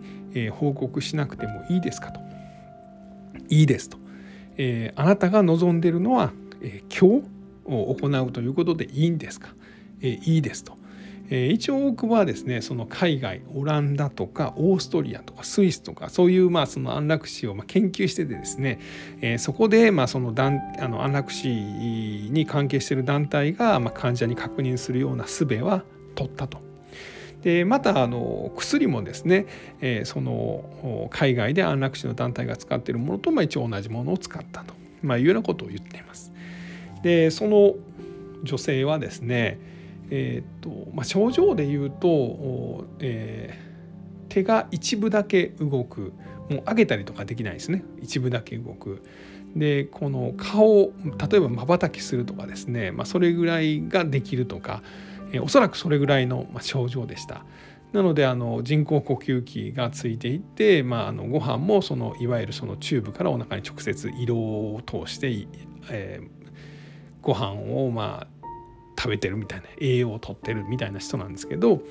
[0.52, 2.20] 報告しなくてもいいですか」と
[3.50, 3.98] 「いいです」と
[4.96, 7.24] 「あなたが望んでるのは今日
[7.66, 9.50] を行うということでいいんですか、
[10.02, 10.81] えいいですと。
[11.34, 18.80] え一応多くはですねその海外オランダとかオーストリアとかスイスとかそういうまあその安楽死をま研究しててですね、
[19.22, 25.84] えそこでまあそのあの安楽死に関係している団体がま患者に確認するような術は
[26.16, 26.60] 取ったと。
[27.44, 29.46] でまたあの薬もですね、
[29.80, 36.34] えその海外で安楽死の団体が使っているものとまあ一応同じものを使ったと、まあ、いうようなことを言っています。
[37.04, 37.76] でその
[38.44, 39.71] 女性はですね、
[40.14, 46.14] えーとまあ、症状で言うと、えー、手が一部だけ動く
[46.50, 49.02] もう上げたりとかできないですね一部だけ動く。
[49.56, 50.94] でこの顔
[51.30, 54.82] 例えばまばたきするとかですね、まあ、それぐらいができるとか、
[55.34, 57.44] えー、おそらくそれぐらいの症状でした。
[57.92, 64.38] なのであの人工呼吸器がついていて、まあ、あのご飯もそのいわゆるそのチューブからお腹に直接胃ろう
[64.78, 65.48] を通して、
[65.90, 66.28] えー、
[67.22, 68.41] ご飯をまあ
[68.98, 71.82] 食べてるみたいな栄養をとってるみたいな人なんですけど、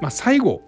[0.00, 0.62] まあ、最後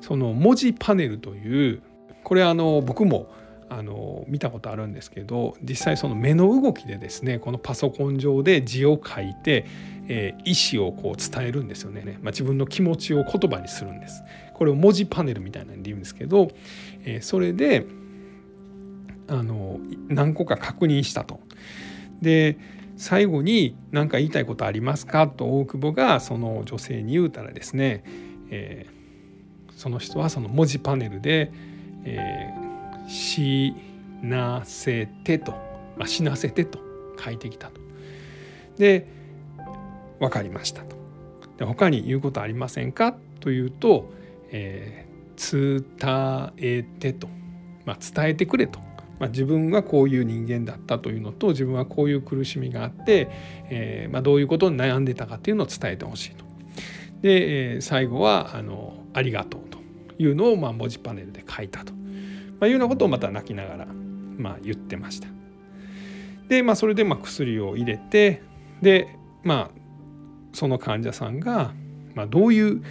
[0.00, 1.82] その文字パネルという
[2.24, 3.32] これあの僕も
[3.68, 9.66] あの見たことあるんですけど実際その目の動きでですねこのパソコン上で字を書いて、
[10.08, 16.48] えー、意思をこう伝えるんですよね、まあ、自分の気持ちを言葉にするんですこれを文字パネルみたいなんで言うんですけど、
[17.04, 17.86] えー、それで
[19.28, 21.40] あの何個か確認したと。
[22.20, 22.58] で
[23.02, 25.26] 最後に何か言いたいことありますか？
[25.26, 28.04] と大久保がその女性に言うたらですね、
[28.48, 31.50] えー、その人はその文字パネルで
[32.06, 33.74] 「えー、死
[34.22, 35.50] なせて」と
[35.98, 36.78] 「まあ、死なせて」と
[37.18, 37.80] 書いてきたと。
[38.78, 39.08] で
[40.20, 40.94] 「分かりました」と。
[41.58, 43.16] で他に言うことありませんか？
[43.40, 44.12] というと
[44.52, 47.26] 「えー、伝えて」と、
[47.84, 48.78] まあ、伝えてくれと。
[49.22, 53.28] まあ、自分はこういう人間だったというのと自分はこういう苦しみがあって、
[53.70, 56.44] えー、まあ、どういうことに悩んでたかっていうのを伝えてほしいと。
[57.22, 59.78] で、えー、最後はあの「ありがとう」と
[60.18, 61.92] いうのをま文字パネルで書いたと、
[62.58, 63.86] ま、いうようなことをまた泣きながら、
[64.38, 65.28] ま、言ってました。
[66.48, 68.42] で、まあ、それでま薬を入れて
[68.82, 69.06] で
[69.44, 69.80] まあ
[70.52, 71.74] その患者さんが、
[72.16, 72.82] ま、どういう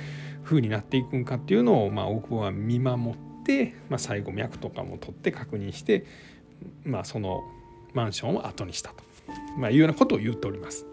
[0.44, 3.31] ふうになっていくんかっていうのを、まあ、大久保は見守って、
[3.90, 6.06] まあ、最後脈とかも取って確認して、
[6.84, 7.42] まあ、その
[7.94, 9.04] マンションを後にしたと、
[9.58, 10.86] まあ、いうようなことを言っております。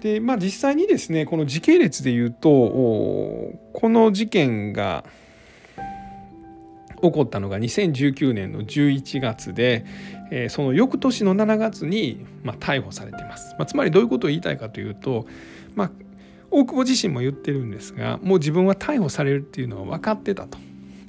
[0.00, 5.02] でまあ、実際にですねこの時系列で言うとこの事件が
[7.00, 9.86] 起こったのが2019年の11月で、
[10.30, 15.26] えー、その翌年の7月に、まあ、逮捕されています、まあ、つまりどういうことを言いたいかというと、
[15.74, 15.90] まあ、
[16.50, 20.58] 大久保自身も言ってるんですがもう自分は逮捕されるっていうのは分かってたと、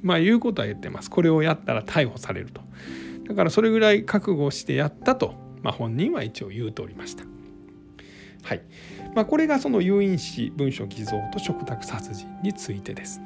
[0.02, 1.10] まあ、いうことは言ってます。
[1.10, 2.60] これをやったら逮捕されると。
[3.28, 7.24] だからそれぐらい覚悟してやったと、まあ、本人は一応言うておりました。
[8.42, 8.62] はい。
[9.14, 13.20] まあ、これがその有印紙文書偽造と嘱託殺人についてです。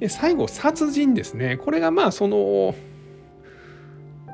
[0.00, 1.56] で最後殺人ですね。
[1.56, 2.74] これがまあその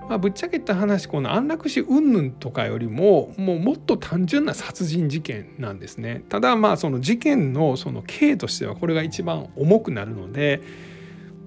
[0.09, 6.25] まあ、ぶっちゃけた話この安楽死云々とかよりももうもっと単純な殺人事件なんですね。
[6.29, 10.61] ただまあその事件のその刑としてはこれが一番重くなるので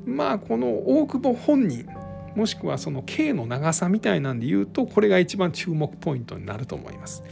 [0.06, 1.88] まあこの大久保本人
[2.36, 7.24] もしくはその刑の長さみたいなんで言うとこれが一番注目ポイントになると思います。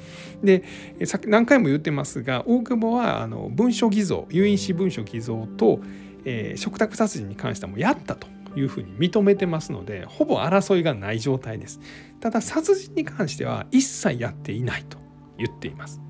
[0.44, 0.64] で
[1.06, 5.80] さっき何回も言ってますが大久保はあの文書偽造有印紙文書偽造と
[6.26, 11.80] えー、嘱託殺人に関してはもうやったというふうに認めてますのでほぼ争いがない状態です。
[12.20, 14.98] ただ殺人に関しては一切やっていないと
[15.38, 16.02] 言っています。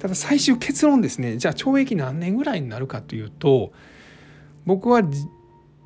[0.00, 1.36] ただ最終結論ですね。
[1.36, 3.72] じゃあ懲役何年ぐらいになるかというと
[4.66, 5.02] 僕は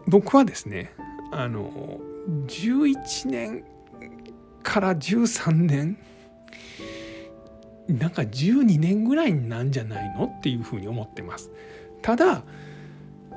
[0.06, 0.92] 僕はですね
[1.32, 2.00] あの
[2.46, 3.64] 11年
[4.62, 5.98] から13年
[7.88, 10.26] なんか12年ぐらいなんじゃないの？
[10.26, 11.52] っていうふうに思ってます。
[12.02, 12.42] ただ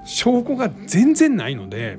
[0.06, 1.98] 証拠が全然ないので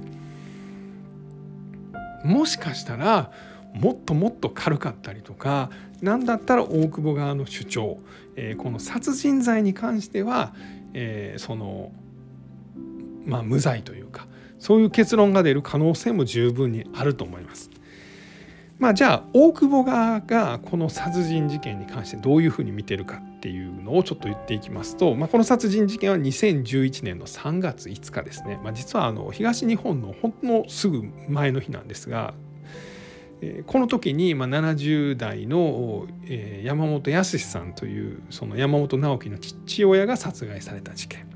[2.24, 3.30] もしかしたら
[3.74, 7.98] もっともっと軽かったりとか何だったら大久保側の主張、
[8.36, 10.54] えー、この殺人罪に関しては、
[10.92, 11.92] えー、その
[13.24, 14.26] まあ無罪というか
[14.60, 17.70] そういう結論が出る可能性も十分にあると思います。
[18.78, 32.32] まあ、じゃあ大久保側がこの殺人事件に関してどういうふうに見てるかっていうのをちょっと言っていきますと、まあ、この殺人事件は2011年の3月5日ですね、まあ、実はあの東日本のほんのすぐ前の日なんですが
[33.66, 36.06] この時に70代の
[36.62, 41.29] 山本康さんというその山本直樹の父親が殺害された事件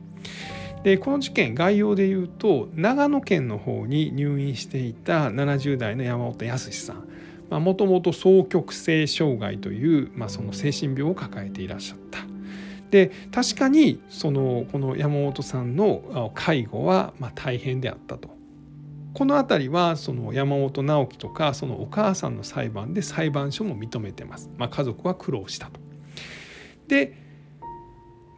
[0.84, 12.20] でこの事件概要で言うと長野県の方に入院していた70代の山本康さんもともと双極性障害という、まあ、その精神病を抱えていらっしゃった。
[12.90, 18.28] で確かにそのこの山本さんの介護はま大変であったと。
[19.14, 24.50] この辺りはその山本直樹とかそのお母さんの裁判で裁判所も認めてます。
[24.58, 25.80] まあ、家族は苦労したと。
[26.88, 27.23] で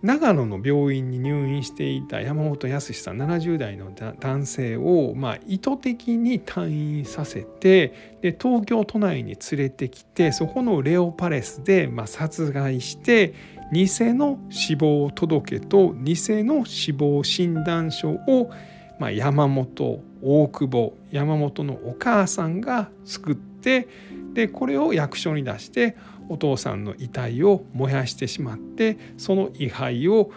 [0.07, 13.35] 長野の病院に入院していた山本康さん70代の男性を、まあ、意図的に退院させてで東京都内に連れてきてそこのレオパレスで、まあ、殺害して
[13.73, 16.15] 偽の死亡届と偽
[16.45, 18.53] の死亡診断書を、
[19.01, 23.89] まあ、山本大久保山本のお母さんが作って
[24.35, 25.97] でこれを役所に出して
[26.29, 30.31] お父さんの遺体を燃やしてしまってその遺灰を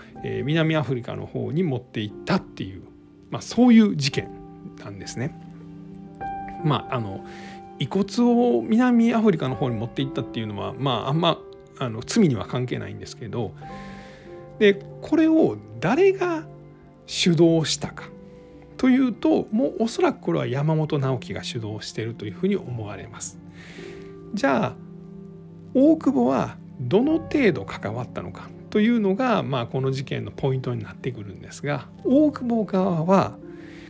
[0.43, 2.84] 南アフリカの方に持っていったっていう、
[3.30, 4.30] まあ、そういう事件
[4.80, 5.36] なんですね。
[6.63, 7.25] まああの
[7.80, 11.39] 遺骨を南アフリカの方に持っていったっていうのはまああんま
[11.80, 13.54] あの罪には関係ないんですけど
[14.60, 16.45] でこれを誰が
[17.06, 18.10] 主導したか
[18.78, 23.39] というともうおそらくこれは山本直樹が主導しているというふうに思われます。
[24.34, 24.88] じゃあ
[25.73, 33.38] 大久保はどの程度関わったのかというのが、まあ、この事件のポイントになってくるんですが大久保側は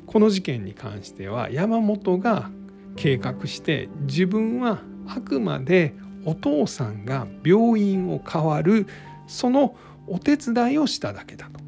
[0.05, 2.49] この事件に関しては山本が
[2.95, 5.93] 計画して自分はあくまで
[6.25, 8.87] お父さんが病院を変わる
[9.27, 9.75] その
[10.07, 11.59] お手伝いをしただけだと。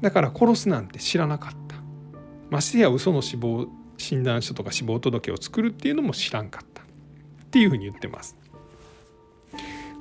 [0.00, 1.76] だから殺すなんて知らなかった。
[2.50, 6.82] ましてや嘘の死亡診断書とか死亡届を作るっていうのも知らんかった。
[6.82, 8.36] っていうふうに言ってます。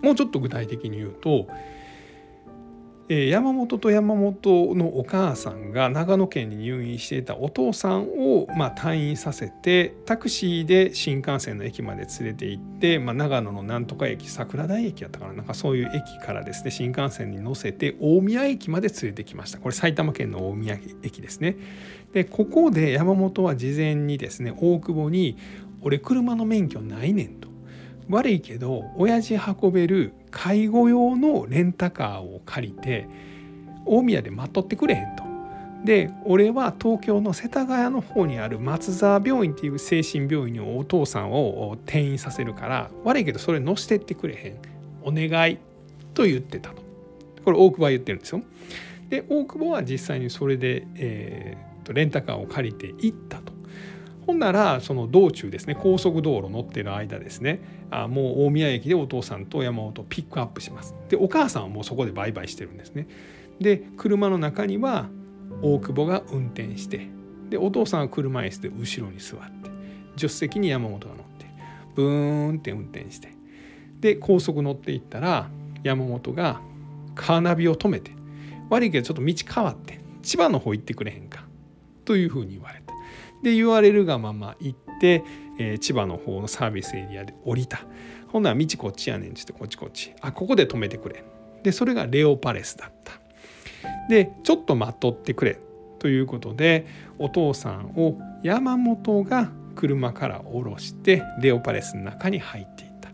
[0.01, 1.47] もうちょっと具体的に言うと、
[3.11, 21.57] え、山本と山本のお母さんが長野県に入院していたお父さんを、ま、退院させてタクシーで新幹線の駅まで連れて行って、ま、長野のなんとか駅桜台駅やったかななんかそういう駅からですね新幹線に乗せて大宮駅まで連れてきましたこれ埼玉県の大宮駅ですね
[22.13, 25.35] でここで山本は事前にですね大久保に
[25.81, 27.48] 「俺車の免許ないねん」と。
[28.09, 33.07] 悪いけど親父運べる介護用のレンタカーを借りて
[33.85, 35.23] 大宮で待っとってくれへんと。
[35.85, 44.57] で俺は東京の世田谷の方にある松沢病院っていう精神病院にお父さんを転院させるから悪いけどそれ乗せてってくれへん
[45.03, 45.57] お願い
[46.13, 46.81] と言ってたと
[47.45, 48.41] これ大久保は言ってるんですよ。
[49.09, 53.58] で大久保は実際にそれで、えー、レンタカーを借りて行ったと。
[54.29, 60.93] ほんならその道中ですね高速道路乗ってる間ですねあもう大宮駅でお父さんと山本をピックアップします。
[61.09, 63.07] でお母さんはもうそこでバイバイしてるんですね。
[63.59, 65.09] で車の中には
[65.63, 67.07] 大久保が運転して
[67.49, 69.71] でお父さんは車椅子で後ろに座って
[70.15, 71.47] 助手席に山本が乗って
[71.95, 73.33] ブーンって運転して
[73.99, 75.49] で高速乗っていったら
[75.81, 76.61] 山本が
[77.15, 78.11] カーナビを止めて
[78.69, 81.45] 悪いけどちょっと道変わって千葉の方行ってくれへんか
[82.05, 82.88] というふうに言われた。
[83.43, 85.23] で言われるがまま行って、
[85.57, 87.81] えー、千葉の方のサービスエリアで降りた。
[88.27, 90.13] ほんなら道こっちやねんちってこっちこっち。
[90.21, 91.23] あここで止めてくれ。
[91.63, 93.13] でそれがレオパレスだった。
[94.09, 95.59] でちょっと待っとってくれ。
[95.99, 96.87] ということで
[97.17, 103.09] お父さんを山本が車から降ろしてレオパレスの中に入っていった。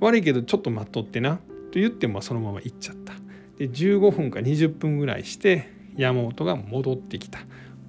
[0.00, 1.36] 悪いけどちょっと待っとってな。
[1.72, 3.14] と言ってもそのまま行っちゃった。
[3.58, 7.40] で15分か20分ぐらいして山本が戻ってきた。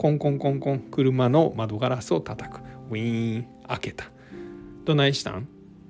[0.01, 2.61] コンコンコンコン車の窓ガラスを叩く。
[2.89, 4.05] ウィーン開けた。
[4.83, 5.41] どないしたん？
[5.41, 5.41] っ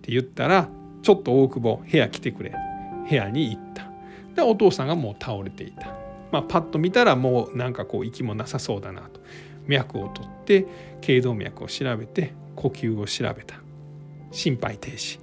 [0.02, 0.68] て言ったら
[1.02, 2.54] ちょっと大久保部屋来てくれ。
[3.10, 3.90] 部屋に行った。
[4.36, 5.96] でお父さんがもう倒れていた。
[6.30, 9.22] まあ、パッと見たらもうなんかこう息もなさそうだなと。
[9.66, 10.68] 脈を取って
[11.00, 13.62] 頸動脈を調べて呼吸を調べた。
[14.32, 15.20] 心肺停止。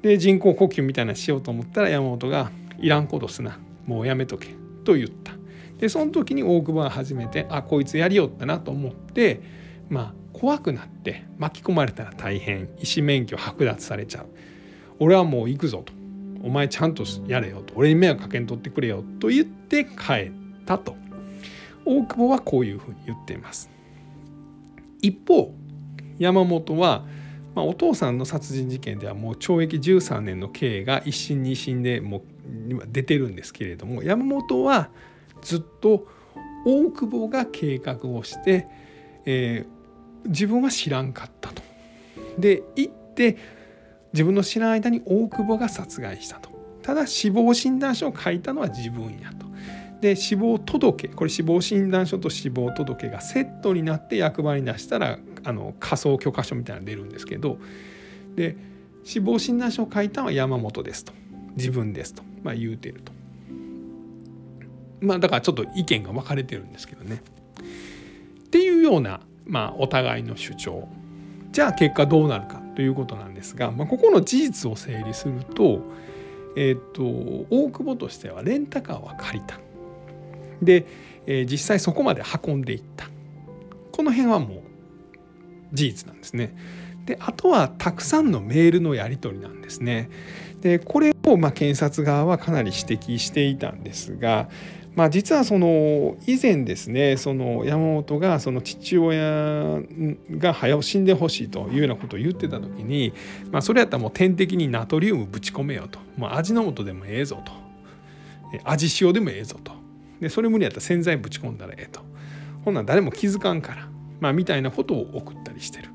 [0.00, 3.58] で人工呼吸みたいなしようと思ったら山本が「いらんことすな。
[3.84, 4.48] もうやめとけ」
[4.82, 5.41] と言った。
[5.82, 9.40] でその時に大久保は初めてあこいつやりよったなと思って
[9.88, 14.26] まあ怖くなって巻き込まれたら大変医師免許剥奪されちゃう。
[15.00, 15.92] 俺はもう行くぞと。
[16.44, 17.74] お前ちゃんとやれよと。
[17.74, 20.32] 俺に迷惑かけんとってくれよと言って帰っ
[20.64, 20.94] たと。
[21.84, 23.68] 大久保はこういうふうに言っています。
[25.00, 25.52] 一方
[26.20, 27.04] 山本は、
[27.56, 32.22] まあ、お父さんの殺人事件ではもう懲役13年の刑が一審二審でもう
[32.86, 34.90] 出てるんですけれども山本は
[35.42, 36.06] ずっと
[36.64, 38.66] 大久保が計画をして、
[39.24, 41.62] えー、自分は知らんかったと。
[42.38, 43.36] で行って
[44.12, 46.50] 自分の知らない間に大久保が殺害したと。
[46.82, 49.46] ただ死亡診断書を書いたのは自分やと。
[50.00, 57.58] で死亡届これ死亡診断書と死亡届がセットになって役場に出したらあの仮想許可書みたいなの出るんですけど
[58.34, 58.56] で
[59.04, 61.12] 死亡診断書を書いたのは山本ですと。
[61.56, 63.12] 自分ですと、まあ、言うてると。
[65.02, 67.22] まあだからちょっと意見が分かれてるんですけどね
[68.46, 70.88] っていうような、まあ、お互いの主張
[71.52, 75.80] じゃあ結果どうなるかということなんですが、まあ、ここの事実を整理すると,、
[76.56, 77.02] えーと、
[77.50, 79.58] 大久保としてはレンタカーは借りた。
[80.62, 80.86] で、
[81.26, 83.06] えー、実際そこまで運んでいった。
[83.90, 84.60] この辺はもう
[85.72, 86.56] 事実なんですね。
[87.04, 90.08] であとはたくさんのメールのやり取りなんですね。
[90.60, 94.48] でこれをま検察側はかなり指摘していたんですが、
[94.94, 99.80] まあ、実はその以前ですねその山本がその父親
[100.32, 103.14] が早死んでほしいというようなことを言ってた時に、
[103.50, 107.52] まあ、それやったらもう点滴にナトリウムぶち込めよともう味の素でもええぞと
[108.64, 109.72] 味塩でもええぞと
[110.20, 112.00] でそれ無理やったら洗剤ぶち込んだらええと
[112.64, 113.88] ほんなん誰も気づかんから、
[114.20, 115.88] まあ、みたいなことを送ったりしてる。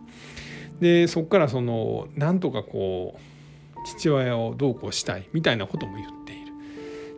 [0.80, 6.17] でそこからそのなんとかこう父親をどうこうしたいみたいなことも言って。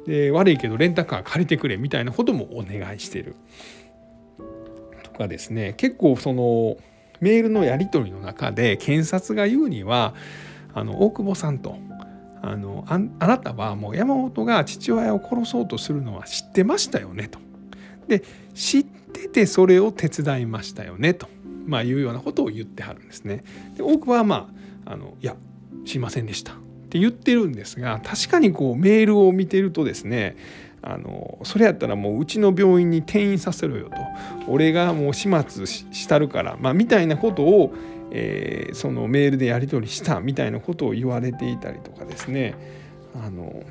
[0.10, 3.36] で悪いけどレンタカー借りてくれみたいなこともお願いしてる
[5.03, 6.78] とかですね結構その
[7.22, 10.16] メールのやり取りの中で検察が言うには
[10.74, 11.78] あの大久保さんと
[12.41, 12.97] あのあ
[13.28, 17.38] なたはもう山本が父親を殺そうとするのは知ってましたよねと。
[18.07, 18.24] で
[18.55, 21.28] 知っててそれを手伝いましたよねと、
[21.68, 23.43] まあ、いうようなことを言ってはるんですね。
[23.76, 24.49] で大久保はま
[24.86, 25.36] ああのいや
[25.86, 26.53] 知りませんでした
[26.90, 30.36] って言ってるんですが確かにこうメールを見てるとですね
[30.82, 33.96] あのそれやったらもううちの病院に転院させろよと。
[34.48, 37.74] 俺がもう始末したるから、まあ、みたいなことを、
[38.12, 42.56] えー、そのメールでやり取りしたみたいなことを言われていたりとかですね。
[43.14, 43.64] あの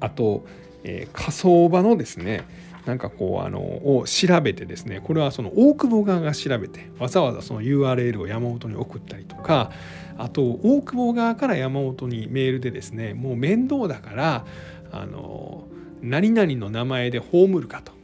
[0.00, 0.46] あと、
[0.84, 2.44] えー、火葬場のですね
[2.86, 9.70] なんかこうあのを調べてですねこれはその大久保側が調べてわざわざその URL を山本に送ったりとか
[10.18, 14.46] あと大久保側から山本にメールでですねもう面倒だから
[14.92, 15.66] あの
[16.02, 17.96] 何々の名前で葬るかと。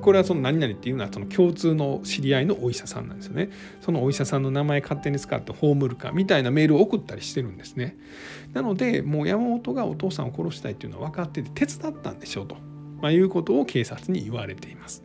[0.00, 3.50] これはその何々っていうのはその共通の知り合いのお医者さんなんですよね。
[3.82, 7.98] そのお医者さんの名前勝手に使って葬るかみたいなメールを送ったりしてるんですね。
[8.54, 12.56] なのでもう山本がお父さんを殺したいっていうのは分かってて手伝ったんでしょうと。
[13.02, 15.02] まあ、いうことを警察に言われています。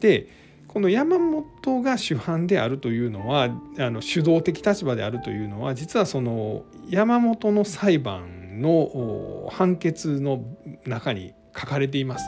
[0.00, 0.28] で
[0.74, 3.48] この山本が主犯であるというのは
[3.78, 10.42] あの主導的立場であるというのは実はその山本の裁判の判決の
[10.84, 12.24] 中に書かれています。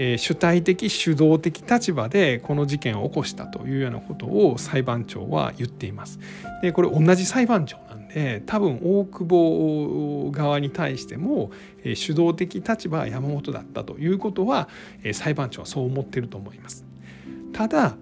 [0.00, 6.20] えー、主体的主導的立場でこの事件を起こしたというようなことを裁判長は言っています。
[6.62, 11.50] でこれ同じ裁判長なんで多分大久保側に対しても、
[11.84, 14.70] えー、主導的立場は山本だったということは、
[15.02, 16.87] えー、裁判長はそう思ってると思います。
[17.52, 17.96] ただ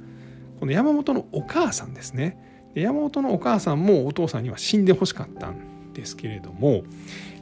[0.61, 2.39] この山本のお母さんですね。
[2.75, 6.83] 山本のお母さんもお父さんには死んでほしかったんですけれども、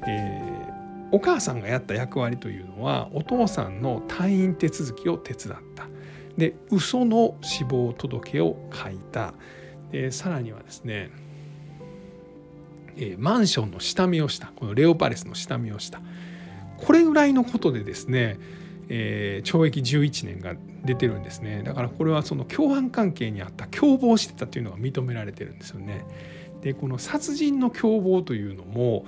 [0.07, 5.89] えー、お母さんがやった役割というのはお父さんの退院手続きを手伝った。
[6.37, 9.35] で嘘の死亡届を書いた。
[9.91, 11.11] でさらにはですね、
[12.97, 14.53] え、マンションの下見をした。
[14.57, 16.01] このレオパレスの下見をした。
[16.79, 18.39] これぐらいのことでですね、
[18.89, 20.55] えー、懲役11年が
[20.85, 26.05] 出てるんですねだからこれはその共犯関係にあった共謀してたというのが認められてるんですよね。
[26.65, 29.05] でこの殺人の共謀というのも、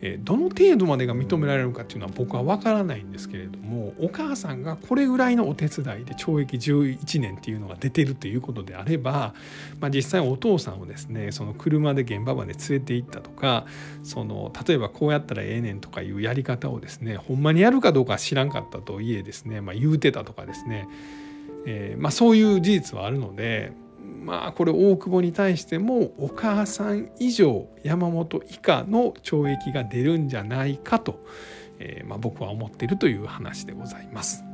[0.00, 9.34] えどの程度までが認められるかっていうのは僕は分からないんですけれどもお母さんがこれぐらいのお手伝いで懲役11年っていうのが出てるということであれば、
[9.80, 13.66] まあ、実際お父さんをですねその車で現場まで連れて行ったとか
[14.04, 20.88] その例えばこうやったらええねんとかいうやり方をですねほんまにやるかどうか知らんかったといえですね、まあ、言うてたとかですね、
[21.66, 23.72] えー、まあ、そういう事実はあるので
[24.28, 31.24] まあこれ大久保に対してもお母さん以上山本以下の懲役が出るんじゃないかと、
[31.78, 34.44] えー、まあ、僕は思っているという話でございます。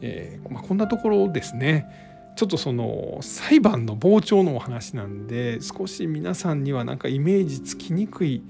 [0.00, 8.42] えー、まあ、こんなところですねちょっとその裁判の傍聴のお話なんで少し皆さんにはなんかイメージつきにくい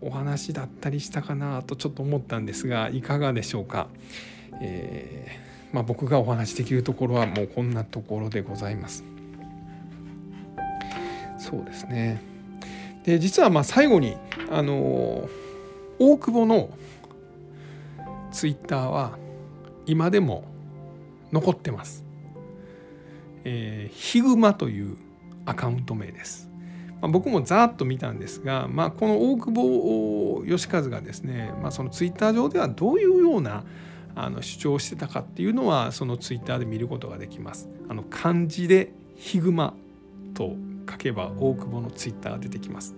[0.00, 3.88] お話だったりしたかなとちょっと思ったんですがいかがでしょうか？
[4.62, 5.43] えー
[5.74, 9.02] まあ、僕がお話しできるところはもうこんなところでございます。
[11.36, 12.22] そうですね
[13.04, 14.16] で実はまあ最後に
[14.50, 15.28] あの
[15.98, 16.70] 大久保の
[18.30, 19.18] ツイッターは
[19.84, 20.44] 今でも
[21.32, 22.04] 残ってます。
[23.42, 24.96] えー、ヒグマという
[25.44, 26.48] アカウント名です。
[27.02, 33.64] まあ、僕もざっと見たんですが、まあ、この大久保義和がですね、まあ、そのツイッター上ではどういうような
[34.16, 37.68] あの主張してたかっていうのはそのツイッターで見ることができます。
[37.88, 39.74] あの漢字でヒグマ
[40.34, 40.56] と
[40.88, 42.94] 書けば大久保のツイッターが出てきます。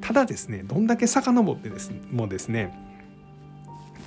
[0.00, 2.74] ただですねどんだけ遡ってですもですね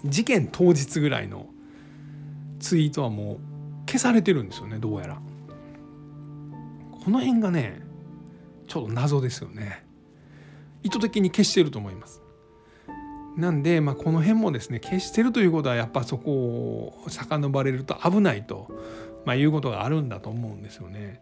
[0.06, 1.48] 事件当日ぐらいの
[2.60, 3.38] ツイートはもう
[3.86, 5.22] 消されてるんですよねどうやら。
[7.04, 7.82] この辺がね
[8.68, 9.86] ちょっと謎ですよね。
[10.84, 12.23] 意図的に消してると思います。
[13.38, 18.68] なんで、まあ、この辺もですね消してるということはやっぱそこを遡れると危ないと、
[19.26, 21.22] まあ、いうことがあるんだと思うんですよね。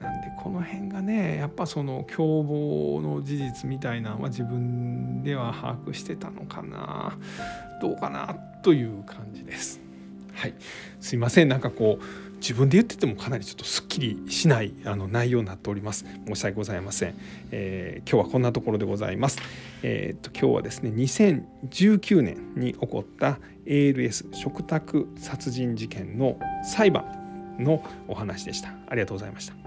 [0.00, 7.16] なんでこの辺がねやっぱその共謀の事実みたいなのは自分では把握してたのかな
[7.80, 9.80] どうかなという感じです。
[10.34, 10.54] はい、
[11.00, 16.04] すいませんなんかこう自分で言っててもかなりちょっとすっきりしないあの内容になっております。
[16.26, 17.14] 申し訳ございません、
[17.52, 19.38] えー、今日はこんなところでございます。
[19.84, 28.70] えー、っと今日はですね2019年に起こった ALS 食卓殺人事件の裁判のお話でした。
[28.88, 29.61] ありがとうございました。